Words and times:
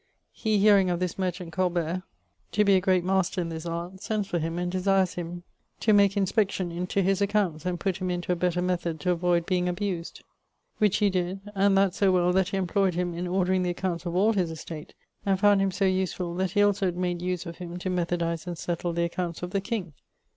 He 0.31 0.57
hearing 0.57 0.89
of 0.89 0.99
this 0.99 1.19
merchant 1.19 1.53
Colbert 1.53 2.01
to 2.53 2.65
be 2.65 2.73
a 2.73 2.81
great 2.81 3.03
master 3.03 3.39
in 3.39 3.49
this 3.49 3.67
art, 3.67 4.01
sends 4.01 4.27
for 4.27 4.39
him 4.39 4.57
and 4.57 4.71
desires 4.71 5.13
him 5.13 5.43
to 5.79 5.93
make 5.93 6.17
inspection 6.17 6.71
into 6.71 7.03
his 7.03 7.21
accounts 7.21 7.67
and 7.67 7.79
putt 7.79 7.97
him 7.97 8.09
into 8.09 8.31
a 8.31 8.35
better 8.35 8.63
method 8.63 8.99
to 9.01 9.15
avoyd 9.15 9.45
being 9.45 9.69
abused. 9.69 10.23
Which 10.79 10.97
he 10.97 11.11
did, 11.11 11.41
and 11.53 11.77
that 11.77 11.93
so 11.93 12.11
well 12.11 12.33
that 12.33 12.47
he 12.49 12.57
imployed 12.57 12.95
him 12.95 13.13
in 13.13 13.27
ordering 13.27 13.61
the 13.61 13.69
accounts 13.69 14.07
of 14.07 14.15
all 14.15 14.33
his 14.33 14.49
estate 14.49 14.95
and 15.23 15.39
found 15.39 15.61
him 15.61 15.69
so 15.69 15.85
usefull 15.85 16.35
that 16.39 16.49
he 16.53 16.63
also 16.63 16.91
made 16.91 17.21
use 17.21 17.45
of 17.45 17.57
him 17.57 17.77
to 17.77 17.91
methodize 17.91 18.47
and 18.47 18.57
settle 18.57 18.93
the 18.93 19.03
accompts 19.03 19.43
of 19.43 19.51
the 19.51 19.61
king. 19.61 19.93